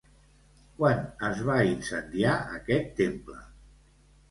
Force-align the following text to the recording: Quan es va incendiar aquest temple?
Quan 0.79 1.03
es 1.27 1.43
va 1.51 1.59
incendiar 1.73 2.33
aquest 2.57 2.91
temple? 3.03 3.39